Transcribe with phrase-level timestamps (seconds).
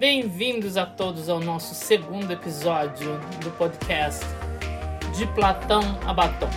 [0.00, 4.24] Bem-vindos a todos ao nosso segundo episódio do podcast
[5.14, 6.48] De Platão a Batom.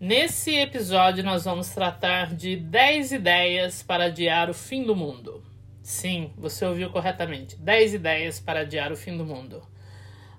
[0.00, 5.44] Nesse episódio, nós vamos tratar de 10 ideias para adiar o fim do mundo.
[5.82, 9.56] Sim, você ouviu corretamente: 10 ideias para adiar o fim do mundo.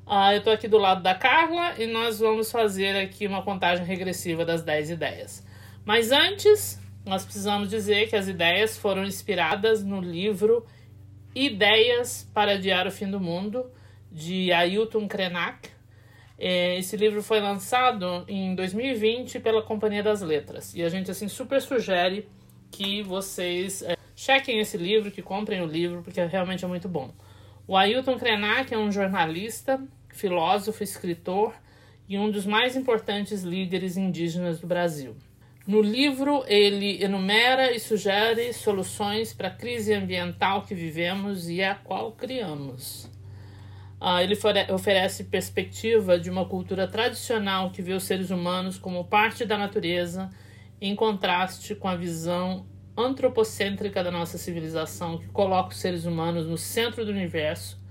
[0.07, 3.86] Uh, eu estou aqui do lado da Carla e nós vamos fazer aqui uma contagem
[3.86, 5.46] regressiva das 10 ideias.
[5.86, 10.66] Mas antes, nós precisamos dizer que as ideias foram inspiradas no livro
[11.36, 13.70] Ideias para Adiar o Fim do Mundo,
[14.09, 15.70] de Ailton Krenak.
[16.40, 21.28] É, esse livro foi lançado em 2020 pela Companhia das Letras e a gente assim
[21.28, 22.30] super sugere
[22.72, 27.14] que vocês é, chequem esse livro, que comprem o livro, porque realmente é muito bom.
[27.67, 31.54] O Ailton Krenak é um jornalista, filósofo, escritor
[32.08, 35.17] e um dos mais importantes líderes indígenas do Brasil.
[35.68, 41.73] No livro, ele enumera e sugere soluções para a crise ambiental que vivemos e a
[41.73, 43.10] qual criamos.
[44.00, 44.38] Uh, ele
[44.72, 50.30] oferece perspectiva de uma cultura tradicional que vê os seres humanos como parte da natureza,
[50.80, 56.59] em contraste com a visão antropocêntrica da nossa civilização, que coloca os seres humanos no
[56.59, 57.84] centro do universo,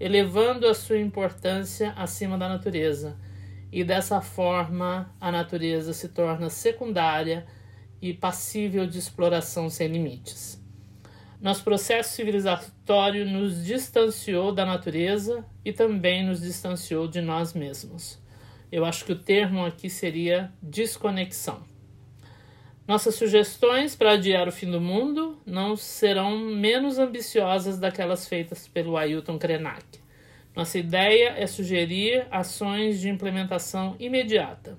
[0.00, 3.18] elevando a sua importância acima da natureza.
[3.70, 7.46] E dessa forma, a natureza se torna secundária
[8.00, 10.62] e passível de exploração sem limites.
[11.40, 18.18] Nosso processo civilizatório nos distanciou da natureza e também nos distanciou de nós mesmos.
[18.72, 21.62] Eu acho que o termo aqui seria desconexão.
[22.88, 28.96] Nossas sugestões para adiar o fim do mundo não serão menos ambiciosas daquelas feitas pelo
[28.96, 29.97] Ailton Krenak.
[30.58, 34.76] Nossa ideia é sugerir ações de implementação imediata.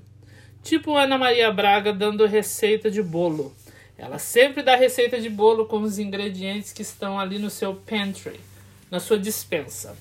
[0.62, 3.56] Tipo Ana Maria Braga dando receita de bolo.
[3.98, 8.42] Ela sempre dá receita de bolo com os ingredientes que estão ali no seu pantry,
[8.92, 9.96] na sua dispensa.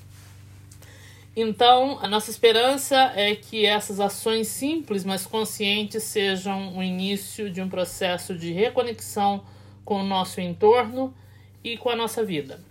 [1.37, 7.63] Então, a nossa esperança é que essas ações simples, mas conscientes, sejam o início de
[7.63, 9.45] um processo de reconexão
[9.85, 11.15] com o nosso entorno
[11.63, 12.67] e com a nossa vida.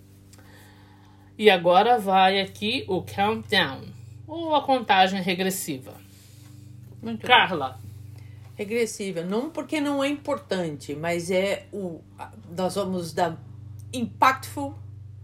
[1.38, 3.82] E agora vai aqui o countdown,
[4.26, 5.94] ou a contagem regressiva.
[7.00, 7.78] Muito Carla.
[7.80, 7.88] Bem.
[8.56, 12.00] Regressiva, não porque não é importante, mas é o.
[12.56, 13.36] Nós vamos da
[13.92, 14.74] impactful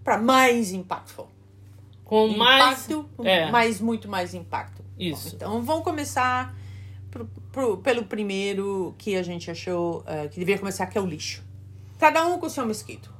[0.04, 1.28] para mais impactful
[2.04, 3.50] com impacto, mais, é.
[3.50, 4.84] mais muito mais impacto.
[4.98, 5.30] Isso.
[5.30, 6.54] Bom, então vamos começar
[7.10, 11.06] pro, pro, pelo primeiro que a gente achou uh, que devia começar, que é o
[11.06, 11.42] lixo.
[11.98, 13.13] Cada um com o seu mosquito.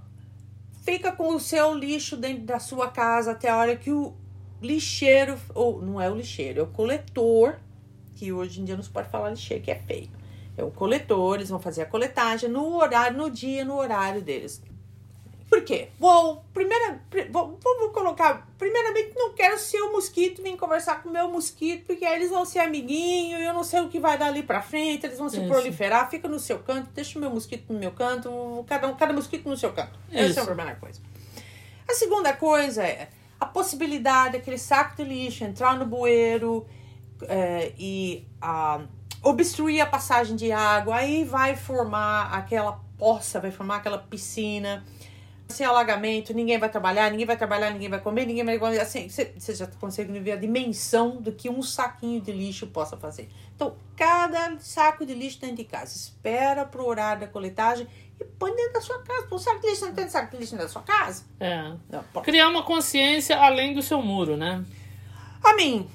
[0.85, 4.13] Fica com o seu lixo dentro da sua casa até a hora que o
[4.61, 7.57] lixeiro, ou não é o lixeiro, é o coletor,
[8.15, 10.11] que hoje em dia não se pode falar lixeiro, que é feio.
[10.59, 14.63] É o coletor, eles vão fazer a coletagem no horário, no dia, no horário deles.
[15.55, 15.91] Por quê?
[16.01, 17.01] Vou, primeira,
[17.31, 21.87] vou, vou, colocar, primeiramente, não quero ser o mosquito, nem conversar com o meu mosquito,
[21.87, 24.61] porque aí eles vão ser amiguinho, eu não sei o que vai dar ali pra
[24.61, 25.47] frente, eles vão se Isso.
[25.47, 29.49] proliferar, fica no seu canto, deixa o meu mosquito no meu canto, cada, cada mosquito
[29.49, 29.97] no seu canto.
[30.11, 30.23] Isso.
[30.23, 31.01] Essa é a primeira coisa.
[31.89, 36.67] A segunda coisa é a possibilidade daquele saco de lixo entrar no bueiro
[37.29, 38.81] é, e a,
[39.23, 44.85] obstruir a passagem de água, aí vai formar aquela poça, vai formar aquela piscina
[45.49, 48.81] sem alagamento, ninguém vai trabalhar, ninguém vai trabalhar, ninguém vai comer, ninguém vai comer.
[48.81, 53.29] Assim, você já consegue ver a dimensão do que um saquinho de lixo possa fazer.
[53.55, 57.87] Então, cada saco de lixo dentro de casa, espera pro horário da coletagem
[58.19, 59.27] e põe dentro da sua casa.
[59.27, 61.25] Pô, saco de lixo não tem saco de lixo dentro da sua casa?
[61.39, 61.73] É.
[61.91, 64.65] Não, Criar uma consciência além do seu muro, né?
[65.43, 65.87] A mim,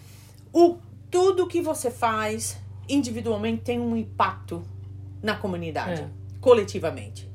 [0.54, 0.78] o,
[1.10, 4.64] tudo que você faz individualmente tem um impacto
[5.22, 6.10] na comunidade, é.
[6.40, 7.29] coletivamente.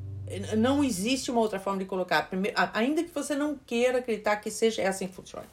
[0.57, 2.29] Não existe uma outra forma de colocar.
[2.29, 5.47] Primeiro, ainda que você não queira acreditar que seja é assim que funciona.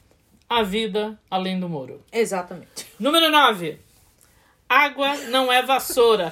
[0.47, 2.03] A vida além do muro.
[2.11, 2.87] Exatamente.
[2.99, 3.79] Número 9.
[4.67, 6.31] Água não é vassoura.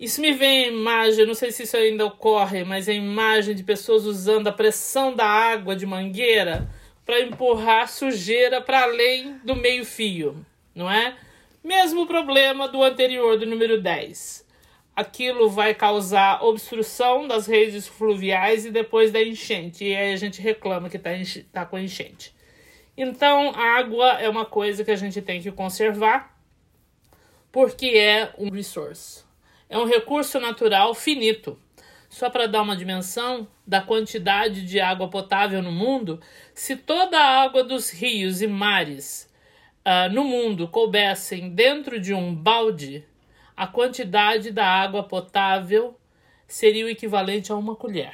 [0.00, 3.64] Isso me vem a imagem, não sei se isso ainda ocorre, mas a imagem de
[3.64, 6.70] pessoas usando a pressão da água de mangueira
[7.04, 11.16] para empurrar sujeira para além do meio-fio, não é?
[11.64, 14.46] Mesmo problema do anterior, do número 10
[14.98, 19.84] aquilo vai causar obstrução das redes fluviais e depois da enchente.
[19.84, 21.10] E aí a gente reclama que está
[21.52, 22.34] tá com enchente.
[22.96, 26.36] Então, a água é uma coisa que a gente tem que conservar
[27.52, 29.22] porque é um resource.
[29.68, 31.56] É um recurso natural finito.
[32.10, 36.20] Só para dar uma dimensão da quantidade de água potável no mundo,
[36.52, 39.32] se toda a água dos rios e mares
[39.86, 43.06] uh, no mundo coubessem dentro de um balde,
[43.58, 45.98] a quantidade da água potável
[46.46, 48.12] seria o equivalente a uma colher.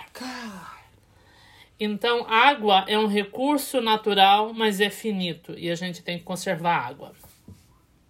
[1.79, 6.77] Então, água é um recurso natural, mas é finito e a gente tem que conservar
[6.77, 7.13] a água.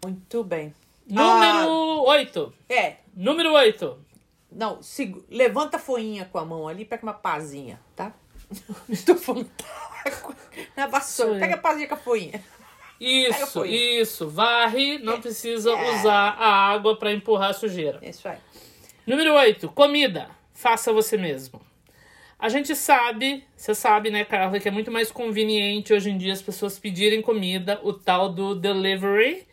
[0.04, 0.74] Muito bem.
[1.06, 2.54] Número 8.
[2.68, 3.98] É, Número 8.
[4.52, 8.12] não, segu- levanta a folhinha com a mão ali, pega uma pazinha, tá?
[8.88, 9.50] Estou falando.
[10.76, 12.42] Na vassoura, pega a pazinha com a folhinha.
[13.00, 14.28] Isso, isso.
[14.28, 15.90] Varre, não precisa É.
[15.94, 17.98] usar a água para empurrar a sujeira.
[18.02, 18.38] Isso aí.
[19.06, 19.68] Número 8.
[19.70, 20.30] Comida.
[20.54, 21.60] Faça você mesmo.
[22.38, 26.32] A gente sabe, você sabe, né, Carla, que é muito mais conveniente hoje em dia
[26.32, 29.46] as pessoas pedirem comida, o tal do delivery.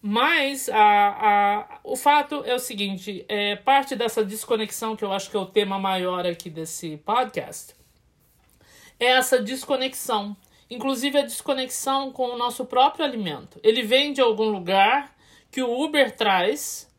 [0.00, 5.30] Mas a, a, o fato é o seguinte: é, parte dessa desconexão, que eu acho
[5.30, 7.74] que é o tema maior aqui desse podcast,
[9.00, 10.36] é essa desconexão.
[10.70, 13.58] Inclusive a desconexão com o nosso próprio alimento.
[13.62, 15.14] Ele vem de algum lugar
[15.50, 16.90] que o Uber traz,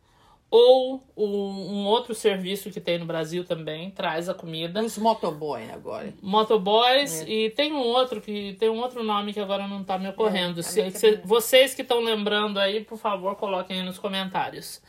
[0.50, 4.79] ou um, outro serviço que tem no Brasil também traz a comida.
[4.81, 6.13] Uns motoboy agora.
[6.21, 7.29] Motoboys É.
[7.29, 10.59] e tem um outro que tem um outro nome que agora não tá me ocorrendo.
[10.62, 14.81] É, Se- se- vocês que estão lembrando aí, por favor, coloquem aí nos comentários.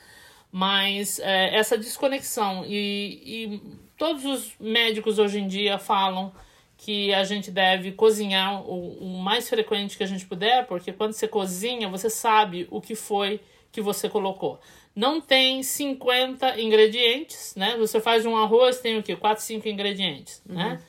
[0.52, 3.62] Mas é, essa desconexão e, e
[3.98, 6.32] todos os médicos hoje em dia falam
[6.76, 11.12] que a gente deve cozinhar o, o mais frequente que a gente puder, porque quando
[11.12, 13.40] você cozinha, você sabe o que foi
[13.72, 14.60] que você colocou.
[14.94, 17.76] Não tem 50 ingredientes, né?
[17.76, 19.14] Você faz um arroz, tem o quê?
[19.14, 20.80] 4, 5 ingredientes, né?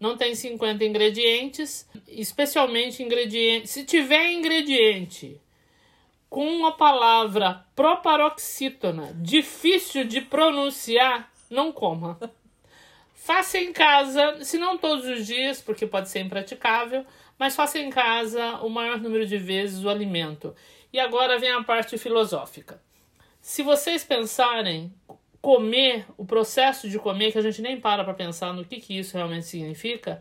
[0.00, 3.70] Não tem 50 ingredientes, especialmente ingredientes.
[3.70, 5.40] Se tiver ingrediente
[6.28, 12.18] com a palavra proparoxítona difícil de pronunciar, não coma.
[13.24, 17.06] Faça em casa, se não todos os dias, porque pode ser impraticável,
[17.38, 20.52] mas faça em casa o maior número de vezes o alimento.
[20.92, 22.82] E agora vem a parte filosófica.
[23.40, 24.92] Se vocês pensarem
[25.40, 28.98] comer, o processo de comer, que a gente nem para para pensar no que, que
[28.98, 30.20] isso realmente significa,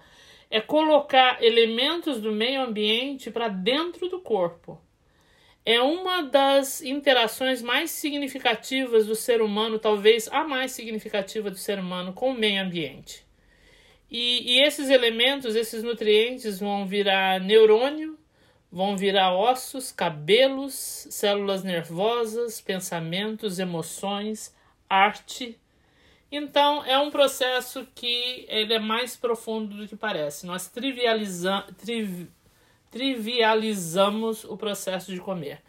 [0.51, 4.79] é colocar elementos do meio ambiente para dentro do corpo.
[5.65, 11.77] É uma das interações mais significativas do ser humano, talvez a mais significativa do ser
[11.77, 13.23] humano com o meio ambiente.
[14.09, 18.17] E, e esses elementos, esses nutrientes vão virar neurônio,
[18.71, 20.73] vão virar ossos, cabelos,
[21.09, 24.55] células nervosas, pensamentos, emoções,
[24.89, 25.59] arte.
[26.31, 30.45] Então é um processo que ele é mais profundo do que parece.
[30.45, 32.27] Nós trivializa triv
[32.91, 35.61] trivializamos o processo de comer.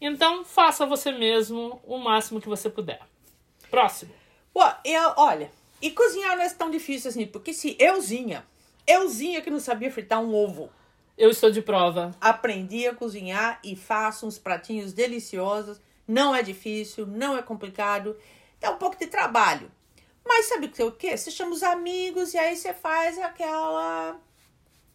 [0.00, 3.00] Então faça você mesmo o máximo que você puder.
[3.70, 4.12] Próximo.
[4.56, 5.50] Ué, eu, olha,
[5.80, 8.44] e cozinhar não é tão difícil assim, porque se euzinha,
[8.86, 10.70] euzinha que não sabia fritar um ovo,
[11.16, 12.10] Eu estou de prova.
[12.20, 15.78] aprendi a cozinhar e faço uns pratinhos deliciosos.
[16.08, 18.16] Não é difícil, não é complicado.
[18.58, 19.70] Dá um pouco de trabalho.
[20.26, 21.16] Mas sabe o que- o que?
[21.16, 24.16] Você chama os amigos e aí você faz aquela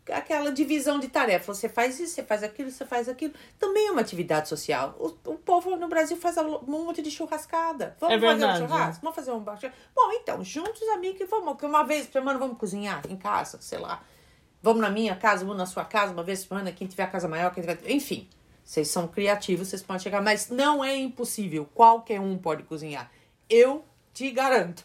[0.09, 1.57] aquela divisão de tarefas.
[1.57, 3.33] Você faz isso, você faz aquilo, você faz aquilo.
[3.59, 4.95] Também é uma atividade social.
[4.99, 7.95] O, o povo no Brasil faz um monte de churrascada.
[7.99, 9.01] Vamos É fazer um churrasco?
[9.01, 9.39] Vamos fazer um?
[9.39, 11.61] Bom, então, juntos os amigos vamos.
[11.63, 14.03] Uma vez por semana vamos cozinhar em casa, sei lá.
[14.61, 17.07] Vamos na minha casa, vamos na sua casa, uma vez por semana, quem tiver a
[17.07, 17.79] casa maior, quem tiver...
[17.85, 18.27] Enfim,
[18.63, 21.69] vocês são criativos, vocês podem chegar, mas não é impossível.
[21.73, 23.11] Qualquer um pode cozinhar.
[23.47, 24.83] Eu te garanto.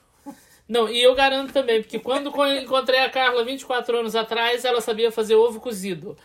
[0.71, 4.81] Não, e eu garanto também, porque quando co- encontrei a Carla 24 anos atrás, ela
[4.81, 6.17] sabia fazer ovo cozido.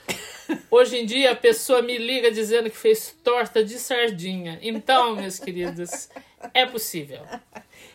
[0.70, 4.60] Hoje em dia, a pessoa me liga dizendo que fez torta de sardinha.
[4.62, 6.10] Então, meus queridos,
[6.54, 7.22] é possível.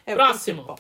[0.04, 0.64] É Próximo.
[0.64, 0.76] bom.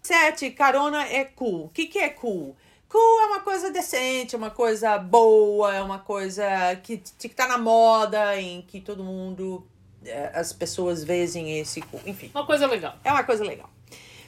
[0.00, 1.64] Sete, carona é cool.
[1.64, 2.56] O que, que é cool?
[2.88, 6.46] Cool é uma coisa decente, é uma coisa boa, é uma coisa
[6.84, 9.66] que, que tá na moda, em que todo mundo,
[10.06, 12.00] eh, as pessoas veem esse cool.
[12.06, 12.30] Enfim.
[12.32, 12.96] Uma coisa legal.
[13.02, 13.68] É uma coisa legal.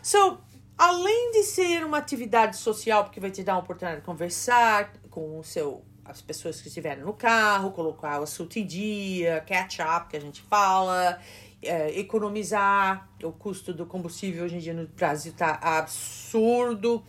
[0.03, 0.39] So,
[0.77, 5.39] além de ser uma atividade social, porque vai te dar a oportunidade de conversar com
[5.39, 10.09] o seu, as pessoas que estiverem no carro, colocar o assunto em dia, catch up,
[10.09, 11.21] que a gente fala,
[11.63, 17.05] é, economizar o custo do combustível hoje em dia no Brasil está absurdo.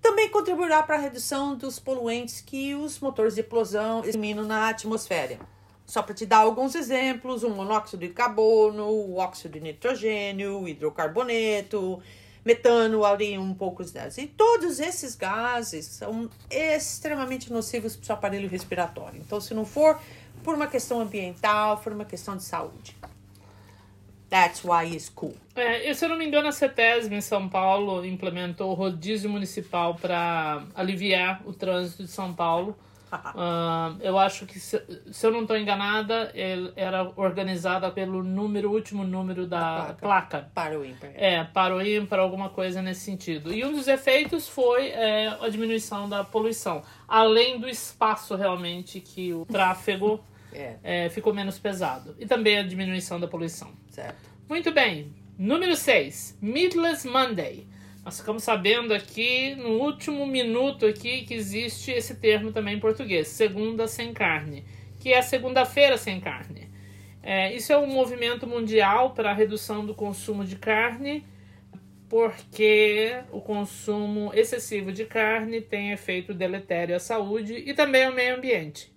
[0.00, 5.38] Também contribuirá para a redução dos poluentes que os motores de explosão eliminam na atmosfera.
[5.88, 10.68] Só para te dar alguns exemplos, o monóxido de carbono, o óxido de nitrogênio, o
[10.68, 11.98] hidrocarboneto,
[12.44, 13.82] metano, ali um pouco.
[14.18, 19.18] E todos esses gases são extremamente nocivos para o seu aparelho respiratório.
[19.18, 19.98] Então, se não for
[20.44, 22.94] por uma questão ambiental, for uma questão de saúde.
[24.28, 25.34] That's why it's cool.
[25.56, 29.94] É, se eu não me engano, a CETESB em São Paulo implementou o rodízio municipal
[29.94, 32.76] para aliviar o trânsito de São Paulo.
[33.38, 36.32] Uh, eu acho que, se, se eu não estou enganada,
[36.74, 39.94] era organizada pelo número, último número da placa.
[39.94, 40.50] placa.
[40.54, 41.10] Para o ímpar.
[41.14, 43.52] É, para o ímpar, alguma coisa nesse sentido.
[43.52, 46.82] E um dos efeitos foi é, a diminuição da poluição.
[47.06, 50.76] Além do espaço realmente que o tráfego é.
[50.82, 52.16] É, ficou menos pesado.
[52.18, 53.72] E também a diminuição da poluição.
[53.90, 54.28] Certo.
[54.48, 55.14] Muito bem.
[55.38, 56.38] Número 6.
[56.40, 57.66] Meatless Monday.
[58.08, 63.28] Nós ficamos sabendo aqui no último minuto aqui que existe esse termo também em português,
[63.28, 64.64] segunda sem carne,
[64.98, 66.70] que é segunda-feira sem carne.
[67.22, 71.22] É, isso é um movimento mundial para a redução do consumo de carne,
[72.08, 78.36] porque o consumo excessivo de carne tem efeito deletério à saúde e também ao meio
[78.36, 78.90] ambiente.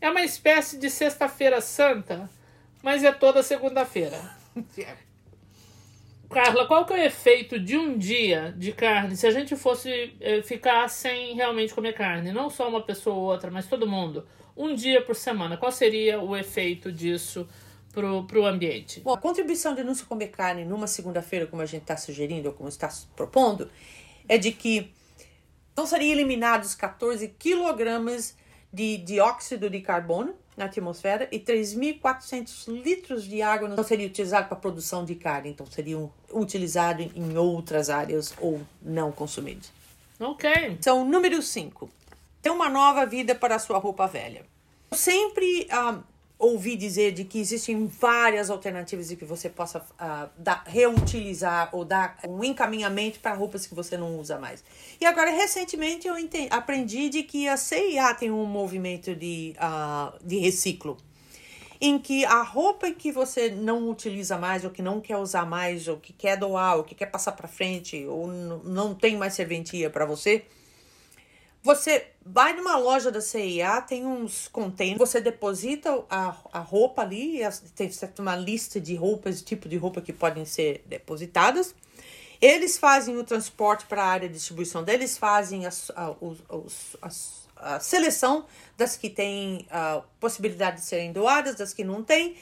[0.00, 2.28] É uma espécie de sexta-feira santa,
[2.82, 4.20] mas é toda segunda-feira.
[6.34, 10.16] Carla, qual que é o efeito de um dia de carne se a gente fosse
[10.20, 12.32] é, ficar sem realmente comer carne?
[12.32, 14.26] Não só uma pessoa ou outra, mas todo mundo.
[14.56, 17.48] Um dia por semana, qual seria o efeito disso
[17.92, 18.98] pro, pro ambiente?
[18.98, 22.48] Bom, a contribuição de não se comer carne numa segunda-feira, como a gente está sugerindo,
[22.48, 23.70] ou como está propondo,
[24.28, 24.92] é de que
[25.76, 28.36] não seriam eliminados 14 quilogramas
[28.72, 34.56] de dióxido de carbono na atmosfera e 3.400 litros de água não seria utilizado para
[34.56, 39.72] a produção de carne, então seriam utilizados em outras áreas ou não consumidos.
[40.18, 40.50] Ok.
[40.68, 41.90] Então, número 5.
[42.40, 44.44] Tem uma nova vida para a sua roupa velha.
[44.90, 46.02] Eu sempre um,
[46.38, 51.84] ouvi dizer de que existem várias alternativas de que você possa uh, dar, reutilizar ou
[51.84, 54.62] dar um encaminhamento para roupas que você não usa mais.
[55.00, 60.18] E agora, recentemente, eu entendi, aprendi de que a CIA tem um movimento de, uh,
[60.24, 60.96] de reciclo.
[61.80, 65.86] Em que a roupa que você não utiliza mais, ou que não quer usar mais,
[65.86, 69.90] ou que quer doar, ou que quer passar para frente, ou não tem mais serventia
[69.90, 70.44] para você,
[71.64, 77.40] você vai numa loja da CIA, tem uns containers, você deposita a, a roupa ali,
[77.74, 81.74] tem uma lista de roupas, tipo de roupa que podem ser depositadas.
[82.38, 86.14] Eles fazem o transporte para a área de distribuição deles, fazem a, a,
[87.00, 88.44] a, a seleção
[88.76, 92.36] das que têm a possibilidade de serem doadas, das que não têm,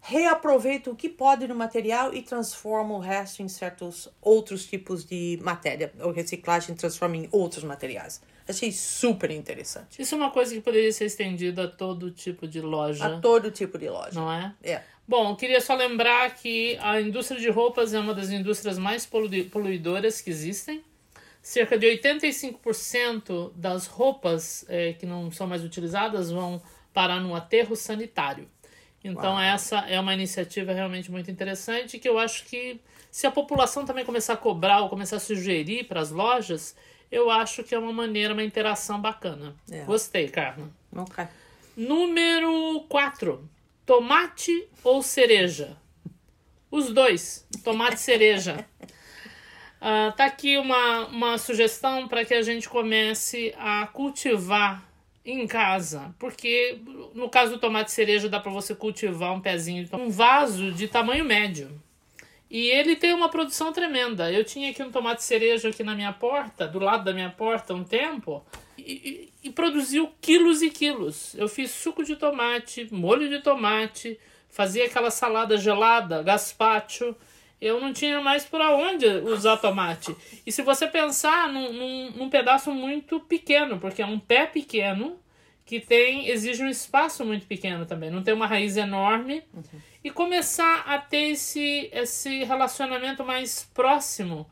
[0.00, 5.38] reaproveita o que pode no material e transforma o resto em certos outros tipos de
[5.44, 5.92] matéria.
[6.00, 8.20] Ou reciclagem transforma em outros materiais.
[8.46, 10.00] Achei super interessante.
[10.00, 13.06] Isso é uma coisa que poderia ser estendida a todo tipo de loja.
[13.06, 14.12] A todo tipo de loja.
[14.12, 14.54] Não é?
[14.62, 14.82] É.
[15.06, 20.20] Bom, queria só lembrar que a indústria de roupas é uma das indústrias mais poluidoras
[20.20, 20.82] que existem.
[21.42, 27.76] Cerca de 85% das roupas é, que não são mais utilizadas vão parar no aterro
[27.76, 28.48] sanitário.
[29.02, 29.40] Então, Uau.
[29.42, 34.04] essa é uma iniciativa realmente muito interessante que eu acho que se a população também
[34.04, 36.74] começar a cobrar ou começar a sugerir para as lojas,
[37.14, 39.54] eu acho que é uma maneira, uma interação bacana.
[39.70, 39.84] É.
[39.84, 40.68] Gostei, Carla.
[40.94, 41.24] Ok.
[41.76, 43.48] Número 4.
[43.86, 45.76] Tomate ou cereja?
[46.70, 47.46] Os dois.
[47.62, 48.66] Tomate e cereja.
[49.80, 54.84] Uh, tá aqui uma, uma sugestão para que a gente comece a cultivar
[55.24, 56.78] em casa, porque
[57.14, 61.24] no caso do tomate cereja dá para você cultivar um pezinho, um vaso de tamanho
[61.24, 61.70] médio.
[62.54, 64.30] E ele tem uma produção tremenda.
[64.30, 67.74] Eu tinha aqui um tomate cereja aqui na minha porta, do lado da minha porta,
[67.74, 68.46] um tempo,
[68.78, 71.34] e, e, e produziu quilos e quilos.
[71.34, 77.16] Eu fiz suco de tomate, molho de tomate, fazia aquela salada gelada, gazpacho.
[77.60, 80.14] Eu não tinha mais por onde usar tomate.
[80.46, 85.18] E se você pensar num, num, num pedaço muito pequeno, porque é um pé pequeno
[85.66, 89.42] que tem exige um espaço muito pequeno também, não tem uma raiz enorme.
[89.52, 94.46] Uhum e começar a ter esse, esse relacionamento mais próximo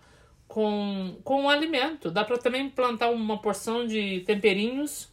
[0.49, 2.11] com, com o alimento.
[2.11, 5.13] Dá para também plantar uma porção de temperinhos,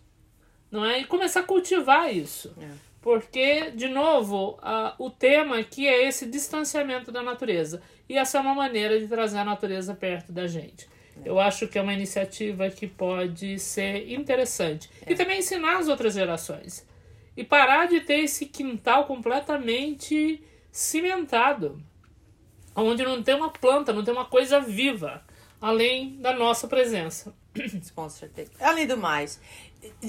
[0.72, 1.02] não é?
[1.02, 2.56] E começar a cultivar isso.
[2.58, 2.70] É.
[3.02, 7.82] Porque, de novo, a, o tema aqui é esse distanciamento da natureza.
[8.08, 10.88] E essa é uma maneira de trazer a natureza perto da gente.
[11.24, 11.30] É.
[11.30, 14.90] Eu acho que é uma iniciativa que pode ser interessante.
[15.06, 15.12] É.
[15.12, 16.88] E também ensinar as outras gerações
[17.40, 20.44] e parar de ter esse quintal completamente
[20.74, 21.82] cimentado,
[22.76, 25.24] onde não tem uma planta, não tem uma coisa viva,
[25.62, 27.34] além da nossa presença.
[27.96, 28.52] Com certeza.
[28.60, 29.40] Além do mais,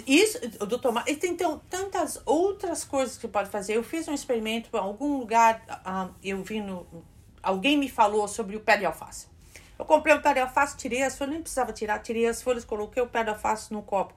[0.05, 3.77] isso do tomate, e tem então, tantas outras coisas que pode fazer.
[3.77, 6.85] Eu fiz um experimento em algum lugar, uh, eu vi no.
[7.41, 9.29] Alguém me falou sobre o pé de alface.
[9.79, 12.65] Eu comprei o pé de alface, tirei as folhas, nem precisava tirar, tirei as folhas,
[12.65, 14.15] coloquei o pé de alface no copo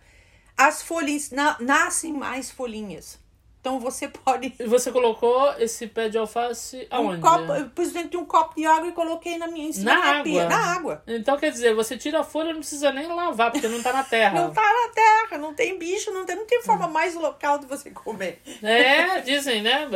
[0.58, 3.22] as folhinhas, na, nascem mais folhinhas.
[3.64, 4.54] Então você pode.
[4.60, 7.20] E você colocou esse pé de alface aonde?
[7.20, 9.72] Um copo, eu pus dentro de um copo de água e coloquei na minha em
[9.72, 10.24] cima Na da água?
[10.24, 10.50] pia.
[10.50, 11.04] Na água.
[11.08, 13.94] Então quer dizer, você tira a folha e não precisa nem lavar, porque não tá
[13.94, 14.42] na terra.
[14.42, 17.66] Não tá na terra, não tem bicho, não tem, não tem forma mais local de
[17.66, 18.42] você comer.
[18.62, 19.88] É, dizem, né?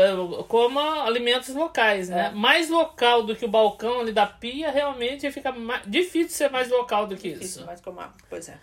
[0.48, 2.28] Coma alimentos locais, né?
[2.28, 2.32] É.
[2.32, 5.82] Mais local do que o balcão ali da pia, realmente fica mais...
[5.86, 7.66] difícil ser mais local do que Isso, isso.
[7.66, 8.02] mas como.
[8.30, 8.58] Pois é.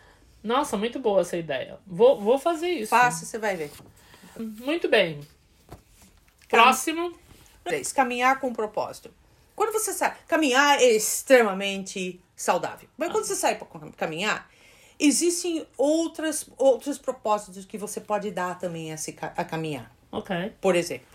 [0.45, 1.79] Nossa, muito boa essa ideia.
[1.87, 2.91] Vou, vou fazer isso.
[2.91, 3.73] Faça, você vai ver.
[4.37, 5.21] Muito bem.
[6.51, 7.17] Próximo.
[7.65, 9.11] Três, caminhar com propósito.
[9.57, 12.87] Quando você sai, caminhar é extremamente saudável.
[12.99, 14.51] Mas quando você sai para caminhar,
[15.01, 19.91] existem outras, outros propósitos que você pode dar também a, se, a caminhar.
[20.13, 20.53] Ok.
[20.61, 21.07] Por exemplo,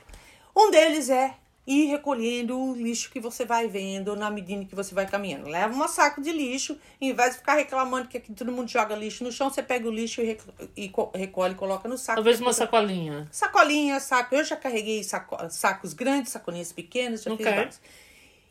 [0.55, 1.35] um deles é
[1.71, 5.47] ir recolhendo o lixo que você vai vendo na medida que você vai caminhando.
[5.47, 8.95] Leva um saco de lixo, em vez de ficar reclamando que aqui todo mundo joga
[8.95, 10.35] lixo no chão, você pega o lixo e,
[10.75, 12.15] e co- recolhe e coloca no saco.
[12.15, 13.27] Talvez uma sacolinha.
[13.31, 14.33] Sacolinha, saco.
[14.33, 17.55] Eu já carreguei saco- sacos grandes, sacolinhas pequenas, já fiz Ok.
[17.55, 17.79] vários.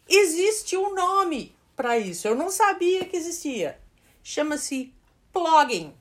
[0.09, 2.29] Existe um nome para isso.
[2.29, 3.79] Eu não sabia que existia.
[4.23, 4.93] Chama-se
[5.33, 5.93] plugging.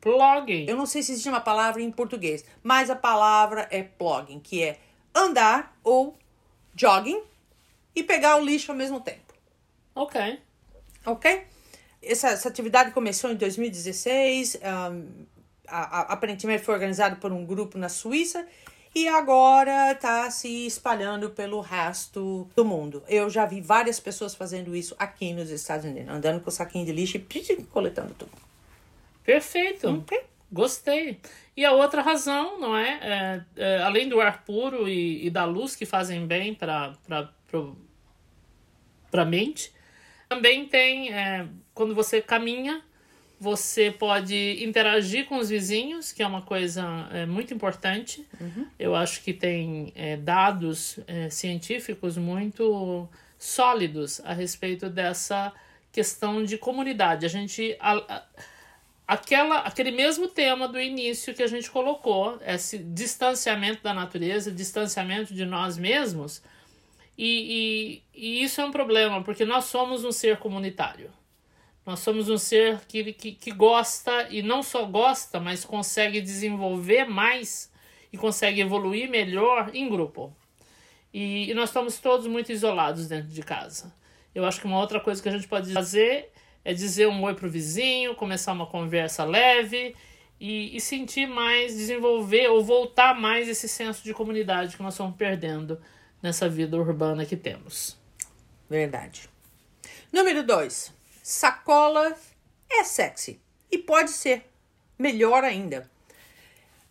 [0.00, 0.66] Plugging.
[0.68, 4.62] Eu não sei se existe uma palavra em português, mas a palavra é plugging, que
[4.62, 4.78] é
[5.14, 6.16] andar ou
[6.74, 7.22] jogging
[7.94, 9.34] e pegar o lixo ao mesmo tempo.
[9.94, 10.38] Ok.
[11.06, 11.44] Ok?
[12.02, 14.56] Essa, essa atividade começou em 2016.
[14.56, 15.24] um,
[15.68, 18.44] a- a- aparentemente foi organizado por um grupo na Suíça
[18.94, 23.04] e agora está se espalhando pelo resto do mundo.
[23.08, 26.92] Eu já vi várias pessoas fazendo isso aqui nos Estados Unidos, andando com saquinho de
[26.92, 28.32] lixo e coletando tudo.
[29.22, 29.88] Perfeito.
[29.88, 30.20] Ok?
[30.52, 31.20] Gostei.
[31.56, 32.98] E a outra razão, não é?
[33.02, 36.94] É, é, além do ar puro e, e da luz que fazem bem para
[39.12, 39.72] a mente,
[40.28, 42.82] também tem, é, quando você caminha,
[43.38, 48.26] você pode interagir com os vizinhos, que é uma coisa é, muito importante.
[48.78, 55.52] Eu acho que tem é, dados é, científicos muito sólidos a respeito dessa
[55.90, 57.24] questão de comunidade.
[57.24, 57.76] A gente.
[57.80, 58.24] a- a-
[59.10, 65.34] aquela, aquele mesmo tema do início que a gente colocou, esse distanciamento da natureza, distanciamento
[65.34, 66.40] de nós mesmos,
[67.18, 71.10] e, e, e isso é um problema, porque nós somos um ser comunitário.
[71.84, 77.04] Nós somos um ser que, que, que gosta, e não só gosta, mas consegue desenvolver
[77.04, 77.68] mais
[78.12, 80.32] e consegue evoluir melhor em grupo.
[81.12, 83.92] E, e nós estamos todos muito isolados dentro de casa.
[84.32, 86.30] Eu acho que uma outra coisa que a gente pode fazer
[86.64, 89.94] é dizer um oi pro vizinho, começar uma conversa leve
[90.38, 95.16] e, e sentir mais, desenvolver ou voltar mais esse senso de comunidade que nós estamos
[95.16, 95.80] perdendo
[96.22, 97.98] nessa vida urbana que temos.
[98.68, 99.28] Verdade.
[100.12, 100.92] Número dois,
[101.22, 102.16] sacola
[102.70, 104.44] é sexy e pode ser
[104.98, 105.90] melhor ainda.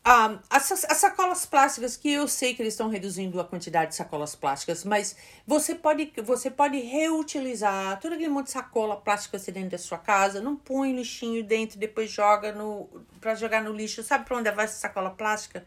[0.03, 3.97] Ah, as, as sacolas plásticas, que eu sei que eles estão reduzindo a quantidade de
[3.97, 9.43] sacolas plásticas, mas você pode, você pode reutilizar todo aquele monte de sacola plástica que
[9.43, 13.61] você tem dentro da sua casa, não põe lixinho dentro, depois joga no para jogar
[13.61, 14.01] no lixo.
[14.01, 15.65] Sabe para onde vai essa sacola plástica?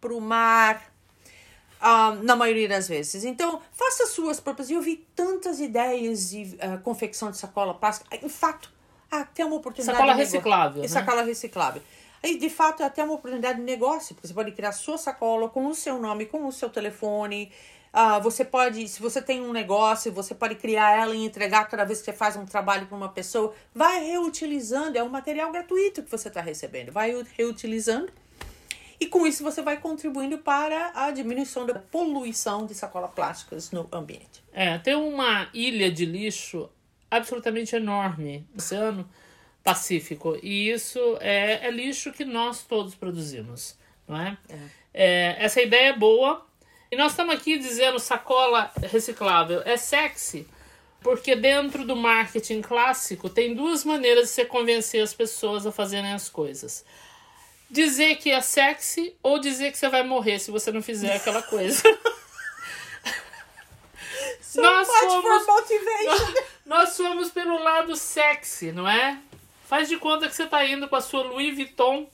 [0.00, 0.82] Para o mar,
[1.80, 3.24] ah, na maioria das vezes.
[3.24, 4.70] Então, faça suas próprias.
[4.70, 8.16] Eu vi tantas ideias de ah, confecção de sacola plástica.
[8.16, 8.72] Em fato,
[9.10, 10.88] até uma oportunidade Sacola reciclável, né?
[10.88, 11.82] sacola reciclável.
[12.24, 15.46] E, de fato, é até uma oportunidade de negócio, porque você pode criar sua sacola
[15.50, 17.52] com o seu nome, com o seu telefone.
[17.92, 21.84] Ah, você pode, se você tem um negócio, você pode criar ela e entregar cada
[21.84, 23.54] vez que você faz um trabalho para uma pessoa.
[23.74, 26.90] Vai reutilizando, é um material gratuito que você está recebendo.
[26.90, 28.10] Vai reutilizando.
[28.98, 33.86] E com isso você vai contribuindo para a diminuição da poluição de sacolas plásticas no
[33.92, 34.42] ambiente.
[34.50, 36.70] É, tem uma ilha de lixo
[37.10, 39.06] absolutamente enorme no Oceano
[39.64, 40.38] Pacífico.
[40.42, 44.38] E isso é, é lixo que nós todos produzimos, não é?
[44.92, 46.46] É, essa ideia é boa.
[46.90, 50.46] E nós estamos aqui dizendo sacola reciclável é sexy,
[51.00, 56.12] porque dentro do marketing clássico tem duas maneiras de você convencer as pessoas a fazerem
[56.12, 56.84] as coisas.
[57.68, 61.42] Dizer que é sexy ou dizer que você vai morrer se você não fizer aquela
[61.42, 61.82] coisa.
[64.56, 66.34] Nós for motivation.
[66.64, 69.18] Nós fomos pelo lado sexy, não é?
[69.74, 72.06] Faz de conta que você tá indo com a sua Louis Vuitton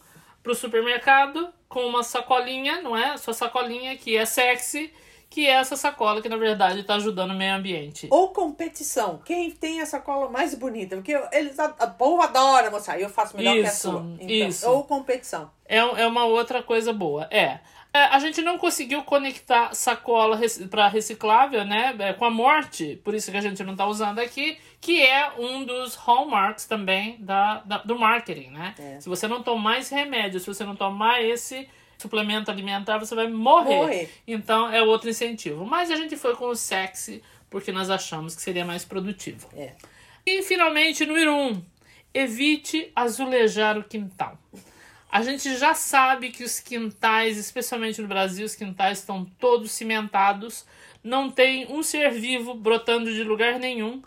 [0.43, 3.19] pro supermercado com uma sacolinha, não é?
[3.19, 4.91] Sua sacolinha que é sexy,
[5.29, 8.09] que é essa sacola que na verdade tá ajudando o meio ambiente.
[8.11, 9.21] Ou competição.
[9.27, 10.97] Quem tem a sacola mais bonita?
[10.97, 12.99] Porque eles, a, povo adora mostrar.
[12.99, 14.07] Eu faço melhor que a Isso, sua.
[14.19, 14.71] Então, isso.
[14.71, 15.51] Ou competição.
[15.69, 17.29] É, é uma outra coisa boa.
[17.31, 17.61] É.
[17.93, 21.95] É, a gente não conseguiu conectar sacola rec- para reciclável, né?
[21.99, 25.33] é, com a morte, por isso que a gente não tá usando aqui, que é
[25.39, 28.75] um dos hallmarks também da, da- do marketing, né?
[28.79, 29.01] É.
[29.01, 33.29] Se você não tomar esse remédio, se você não tomar esse, suplemento alimentar, você vai
[33.29, 33.77] morrer.
[33.77, 34.11] Morrer.
[34.27, 35.67] Então é outro incentivo.
[35.67, 39.49] Mas a gente foi com o sexy porque nós achamos que seria mais produtivo.
[39.55, 39.73] É.
[40.25, 41.63] E finalmente, número um,
[42.15, 44.39] evite azulejar o quintal.
[45.11, 50.65] A gente já sabe que os quintais, especialmente no Brasil, os quintais estão todos cimentados,
[51.03, 54.03] não tem um ser vivo brotando de lugar nenhum.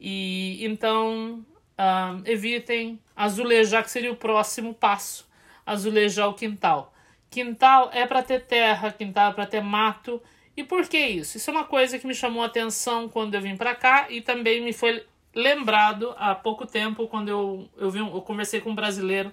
[0.00, 1.44] E então
[1.76, 5.28] ah, evitem azulejar, que seria o próximo passo,
[5.64, 6.94] azulejar o quintal.
[7.30, 10.22] Quintal é para ter terra, quintal é para ter mato.
[10.56, 11.36] E por que isso?
[11.36, 14.22] Isso é uma coisa que me chamou a atenção quando eu vim para cá e
[14.22, 18.74] também me foi lembrado há pouco tempo quando eu, eu, vi, eu conversei com um
[18.74, 19.30] brasileiro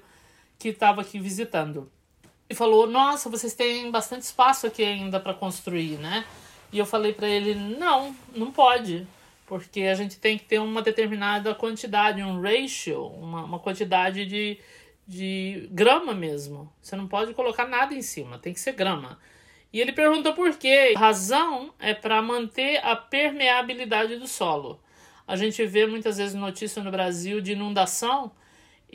[0.63, 1.91] que estava aqui visitando.
[2.49, 6.26] E falou: Nossa, vocês têm bastante espaço aqui ainda para construir, né?
[6.71, 9.06] E eu falei para ele: Não, não pode,
[9.45, 14.58] porque a gente tem que ter uma determinada quantidade, um ratio, uma, uma quantidade de,
[15.06, 16.71] de grama mesmo.
[16.82, 19.19] Você não pode colocar nada em cima, tem que ser grama.
[19.73, 20.93] E ele perguntou por quê.
[20.95, 24.80] A razão é para manter a permeabilidade do solo.
[25.28, 28.32] A gente vê muitas vezes notícia no Brasil de inundação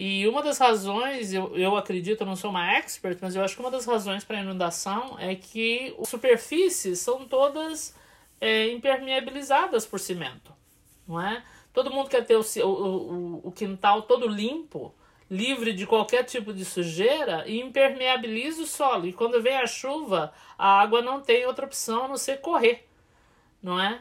[0.01, 3.57] e uma das razões, eu, eu acredito, eu não sou uma expert, mas eu acho
[3.57, 7.97] que uma das razões para inundação é que as superfícies são todas
[8.41, 10.55] é, impermeabilizadas por cimento,
[11.05, 11.43] não é?
[11.73, 14.95] Todo mundo quer ter o, o, o quintal todo limpo,
[15.29, 19.05] livre de qualquer tipo de sujeira e impermeabiliza o solo.
[19.05, 22.87] E quando vem a chuva, a água não tem outra opção a não ser correr,
[23.61, 24.01] não é?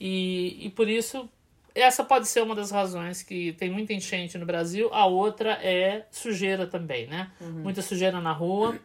[0.00, 1.28] E, e por isso
[1.74, 4.88] essa pode ser uma das razões que tem muita enchente no Brasil.
[4.92, 7.32] A outra é sujeira também, né?
[7.40, 7.64] Uhum.
[7.64, 8.78] Muita sujeira na rua.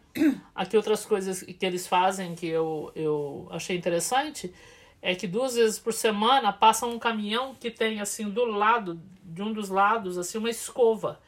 [0.52, 4.52] Aqui outras coisas que eles fazem que eu, eu achei interessante
[5.00, 9.40] é que duas vezes por semana passa um caminhão que tem assim do lado, de
[9.40, 11.20] um dos lados, assim uma escova.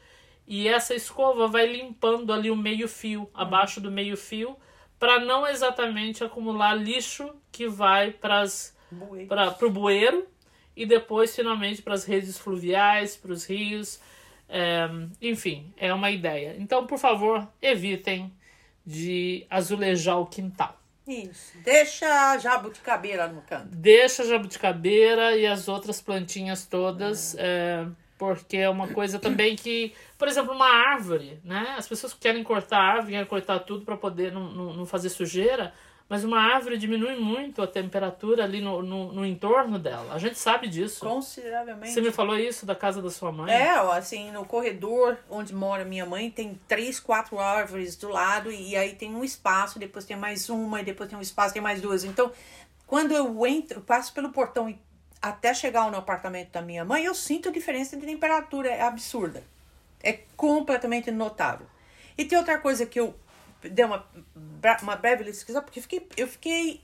[0.46, 3.29] E essa escova vai limpando ali o meio-fio, uhum.
[3.33, 4.57] abaixo do meio-fio,
[4.98, 8.44] para não exatamente acumular lixo que vai para
[9.62, 10.27] o bueiro
[10.76, 14.00] e depois finalmente para as redes fluviais, para os rios,
[14.48, 14.88] é,
[15.20, 16.54] enfim, é uma ideia.
[16.58, 18.32] Então, por favor, evitem
[18.85, 20.78] de azulejar o quintal.
[21.06, 21.58] Isso.
[21.64, 23.68] Deixa a jabuticabeira no canto.
[23.74, 27.42] Deixa a jabuticabeira e as outras plantinhas todas, é.
[27.42, 31.74] É, porque é uma coisa também que, por exemplo, uma árvore, né?
[31.76, 35.08] As pessoas querem cortar a árvore, querem cortar tudo para poder não, não, não fazer
[35.08, 35.74] sujeira,
[36.08, 40.14] mas uma árvore diminui muito a temperatura ali no, no, no, entorno dela.
[40.14, 41.00] A gente sabe disso.
[41.00, 41.92] Consideravelmente.
[41.92, 43.50] Você me falou isso da casa da sua mãe?
[43.50, 48.76] É, assim, no corredor onde mora minha mãe, tem três, quatro árvores do lado, e
[48.76, 51.80] aí tem um espaço, depois tem mais uma, e depois tem um espaço, tem mais
[51.80, 52.04] duas.
[52.04, 52.30] Então,
[52.86, 54.78] quando eu entro, passo pelo portão e
[55.22, 59.42] até chegar no apartamento da minha mãe, eu sinto a diferença de temperatura, é absurda.
[60.02, 61.66] É completamente notável.
[62.18, 63.14] E tem outra coisa que eu
[63.70, 64.07] dei uma,
[64.83, 66.83] uma breve pesquisa, porque fiquei, eu fiquei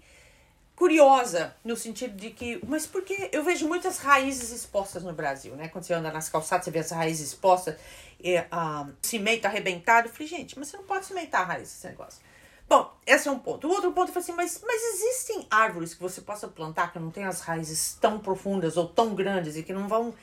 [0.77, 5.69] curiosa no sentido de que, mas porque eu vejo muitas raízes expostas no Brasil, né?
[5.69, 7.75] Quando você anda nas calçadas, você vê as raízes expostas,
[8.21, 10.09] e, ah, cimento arrebentado.
[10.09, 12.21] Eu falei, gente, mas você não pode cimentar a raiz desse negócio.
[12.69, 13.67] Bom, esse é um ponto.
[13.67, 17.11] O outro ponto foi assim, mas, mas existem árvores que você possa plantar que não
[17.11, 20.15] tem as raízes tão profundas ou tão grandes e que não vão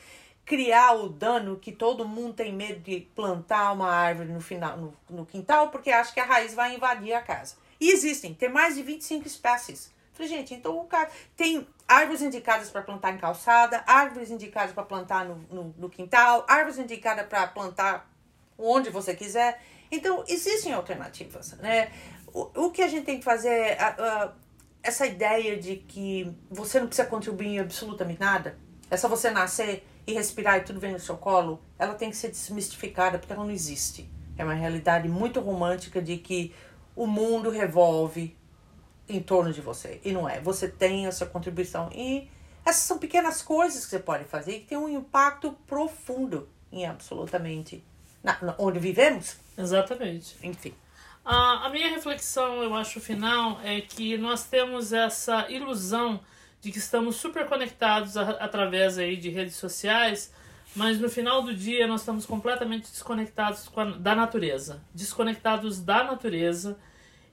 [0.45, 4.93] criar o dano que todo mundo tem medo de plantar uma árvore no final no,
[5.09, 7.55] no quintal porque acha que a raiz vai invadir a casa.
[7.79, 9.93] E existem, tem mais de 25 espécies.
[10.13, 14.83] Falei, gente, então o cara tem árvores indicadas para plantar em calçada, árvores indicadas para
[14.83, 18.09] plantar no, no, no, quintal, árvores indicadas para plantar
[18.57, 19.61] onde você quiser.
[19.91, 21.91] Então, existem alternativas, né?
[22.33, 24.31] O, o que a gente tem que fazer é uh,
[24.81, 28.57] essa ideia de que você não precisa contribuir em absolutamente nada.
[28.89, 32.17] É só você nascer e respirar e tudo vem no seu colo, ela tem que
[32.17, 34.09] ser desmistificada porque ela não existe.
[34.37, 36.53] É uma realidade muito romântica de que
[36.95, 38.37] o mundo revolve
[39.07, 39.99] em torno de você.
[40.03, 40.39] E não é.
[40.41, 41.89] Você tem essa contribuição.
[41.93, 42.29] E
[42.65, 47.83] essas são pequenas coisas que você pode fazer que tem um impacto profundo em absolutamente
[48.23, 49.37] na, na, onde vivemos.
[49.57, 50.35] Exatamente.
[50.43, 50.73] Enfim.
[51.23, 56.19] A, a minha reflexão, eu acho, final, é que nós temos essa ilusão
[56.65, 60.33] de que estamos super conectados a, através aí de redes sociais,
[60.75, 66.75] mas no final do dia nós estamos completamente desconectados a, da natureza, desconectados da natureza.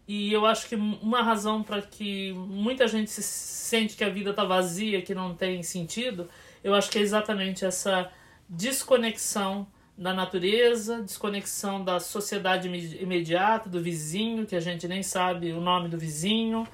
[0.06, 4.30] E eu acho que uma razão para que muita gente se sente que a vida
[4.30, 6.28] está vazia, que não tem sentido,
[6.62, 8.12] eu acho que é exatamente essa
[8.46, 9.66] desconexão
[9.96, 15.88] da natureza, desconexão da sociedade imediata, do vizinho, que a gente nem sabe o nome
[15.88, 16.68] do vizinho,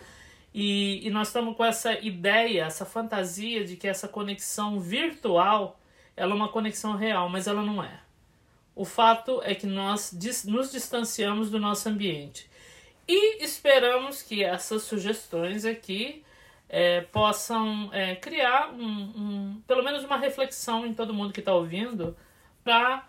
[0.61, 5.79] e, e nós estamos com essa ideia, essa fantasia de que essa conexão virtual
[6.16, 8.01] ela é uma conexão real, mas ela não é.
[8.75, 10.12] O fato é que nós
[10.47, 12.51] nos distanciamos do nosso ambiente.
[13.07, 16.25] E esperamos que essas sugestões aqui
[16.68, 21.55] é, possam é, criar um, um, pelo menos uma reflexão em todo mundo que está
[21.55, 22.16] ouvindo
[22.64, 23.07] para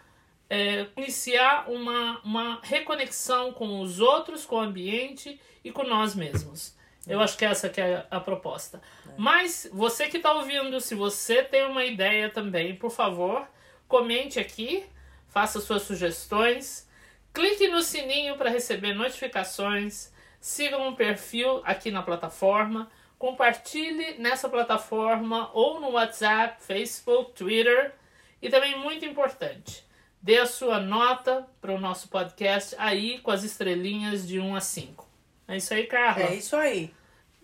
[0.47, 6.77] é, iniciar uma, uma reconexão com os outros, com o ambiente e com nós mesmos.
[7.09, 8.81] Eu acho que essa que é a proposta.
[9.17, 13.47] Mas você que está ouvindo, se você tem uma ideia também, por favor,
[13.87, 14.85] comente aqui,
[15.27, 16.87] faça suas sugestões,
[17.33, 25.49] clique no sininho para receber notificações, siga o perfil aqui na plataforma, compartilhe nessa plataforma
[25.53, 27.93] ou no WhatsApp, Facebook, Twitter
[28.41, 29.83] e também muito importante,
[30.21, 34.61] dê a sua nota para o nosso podcast aí com as estrelinhas de 1 a
[34.61, 35.09] 5.
[35.47, 36.23] É isso aí, Carla.
[36.23, 36.93] É isso aí.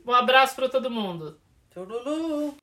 [0.05, 1.39] Um abraço para todo mundo.
[1.71, 2.55] Tururu.